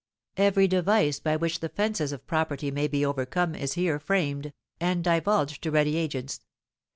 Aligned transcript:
Every 0.37 0.67
device 0.67 1.19
by 1.19 1.35
which 1.35 1.59
the 1.59 1.69
fences 1.69 2.11
of 2.11 2.25
property 2.25 2.71
may 2.71 2.87
be 2.87 3.05
overcome 3.05 3.53
is 3.53 3.73
here 3.73 3.99
framed, 3.99 4.51
and 4.79 5.03
divulged 5.03 5.61
to 5.61 5.69
ready 5.69 5.95
agents. 5.95 6.41